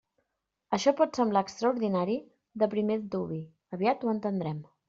[0.77, 2.17] Això pot semblar extraordinari
[2.65, 3.41] de primer antuvi;
[3.79, 4.69] aviat ho entendrem.